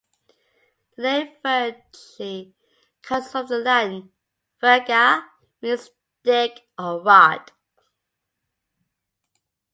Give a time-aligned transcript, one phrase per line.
[0.97, 1.35] The name
[2.23, 2.53] verge
[3.03, 4.11] comes from the Latin
[4.59, 5.23] "virga",
[5.61, 5.77] meaning
[6.23, 7.51] stick or rod.